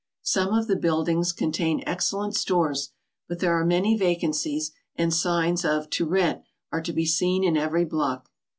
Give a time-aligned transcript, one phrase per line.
[0.23, 2.89] Some of the buildings contain ex cellent stores,
[3.27, 7.55] but there are many vacancies, and signs of "To Rent" are to be seen in
[7.55, 8.27] every block.